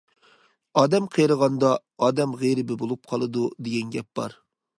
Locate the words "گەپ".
3.99-4.11